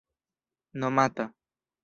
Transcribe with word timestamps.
nomata 0.79 1.25